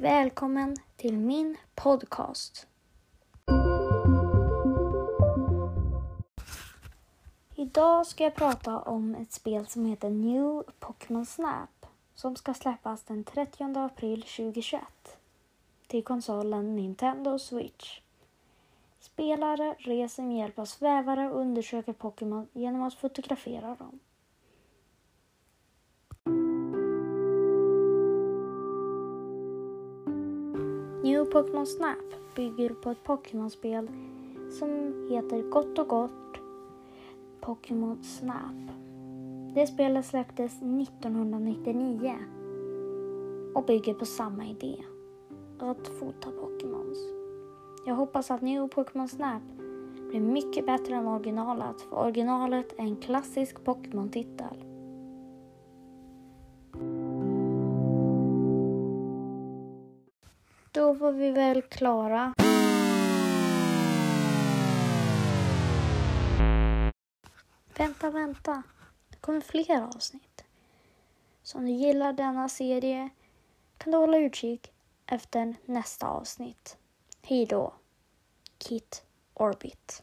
Välkommen 0.00 0.76
till 0.96 1.18
min 1.18 1.56
podcast. 1.74 2.66
Idag 7.54 8.06
ska 8.06 8.24
jag 8.24 8.34
prata 8.34 8.78
om 8.78 9.14
ett 9.14 9.32
spel 9.32 9.66
som 9.66 9.86
heter 9.86 10.10
New 10.10 10.62
Pokémon 10.78 11.26
Snap 11.26 11.86
som 12.14 12.36
ska 12.36 12.54
släppas 12.54 13.02
den 13.02 13.24
30 13.24 13.64
april 13.78 14.22
2021 14.22 14.82
till 15.86 16.04
konsolen 16.04 16.76
Nintendo 16.76 17.38
Switch. 17.38 18.00
Spelare 19.00 19.74
reser 19.78 20.22
med 20.22 20.38
hjälp 20.38 20.58
av 20.58 20.64
svävare 20.64 21.30
och 21.30 21.40
undersöker 21.40 21.92
Pokémon 21.92 22.48
genom 22.52 22.82
att 22.82 22.94
fotografera 22.94 23.74
dem. 23.74 24.00
New 31.02 31.24
Pokémon 31.24 31.66
Snap 31.66 32.34
bygger 32.36 32.68
på 32.70 32.90
ett 32.90 33.04
Pokémon-spel 33.04 33.90
som 34.58 34.68
heter 35.10 35.42
Gott 35.42 35.78
och 35.78 35.88
Gott 35.88 36.40
Pokémon 37.40 38.04
Snap. 38.04 38.70
Det 39.54 39.66
spelet 39.66 40.06
släpptes 40.06 40.52
1999 40.56 42.14
och 43.54 43.64
bygger 43.64 43.94
på 43.94 44.06
samma 44.06 44.46
idé, 44.46 44.76
att 45.58 45.88
fota 45.88 46.30
Pokémons. 46.30 46.98
Jag 47.86 47.94
hoppas 47.94 48.30
att 48.30 48.42
New 48.42 48.68
Pokémon 48.68 49.08
Snap 49.08 49.42
blir 50.10 50.20
mycket 50.20 50.66
bättre 50.66 50.94
än 50.94 51.06
originalet, 51.06 51.80
för 51.80 51.98
originalet 51.98 52.72
är 52.72 52.82
en 52.82 52.96
klassisk 52.96 53.64
Pokémon-titel. 53.64 54.69
Då 60.72 60.92
var 60.92 61.12
vi 61.12 61.30
väl 61.30 61.62
klara. 61.62 62.34
Vänta, 67.76 68.10
vänta. 68.10 68.62
Det 69.08 69.16
kommer 69.16 69.40
fler 69.40 69.82
avsnitt. 69.82 70.44
Så 71.42 71.58
om 71.58 71.66
du 71.66 71.72
gillar 71.72 72.12
denna 72.12 72.48
serie 72.48 73.08
kan 73.78 73.92
du 73.92 73.98
hålla 73.98 74.18
utkik 74.18 74.72
efter 75.06 75.54
nästa 75.64 76.08
avsnitt. 76.08 76.76
Hej 77.22 77.46
då. 77.46 77.74
Kit 78.58 79.04
Orbit. 79.34 80.02